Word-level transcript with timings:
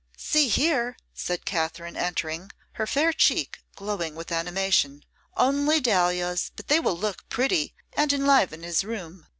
'See 0.17 0.47
here,' 0.47 0.97
said 1.13 1.45
Katherine, 1.45 1.95
entering, 1.95 2.51
her 2.71 2.87
fair 2.87 3.13
cheek 3.13 3.59
glowing 3.75 4.15
with 4.15 4.31
animation, 4.31 5.03
'only 5.37 5.79
dahlias, 5.79 6.49
but 6.55 6.69
they 6.69 6.79
will 6.79 6.97
look 6.97 7.29
pretty, 7.29 7.75
and 7.93 8.11
enliven 8.11 8.63
his 8.63 8.83
room. 8.83 9.27